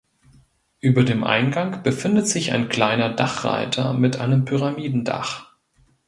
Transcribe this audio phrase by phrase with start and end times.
[0.79, 5.51] Über dem Eingang befindet sich ein kleiner Dachreiter mit einem Pyramidendach.